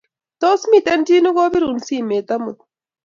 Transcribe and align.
Tos, 0.41 0.61
miten 0.71 1.01
chi 1.07 1.15
nogobirun 1.25 1.77
simet 1.85 2.27
amut? 2.35 2.57